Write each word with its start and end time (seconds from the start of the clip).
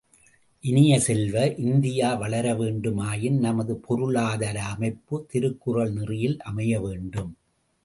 இனிய 0.63 0.99
செல்வ, 0.99 1.35
இந்தியா 1.57 2.13
வளர 2.13 2.53
வேண்டுமாயின் 2.53 3.37
நமது 3.39 3.75
பொருளாதார 3.75 4.63
அமைப்பு 4.63 5.25
திருக்குறள் 5.29 5.91
நெறியில் 5.91 6.37
அமைய 6.41 6.79
வேண்டும். 6.79 7.31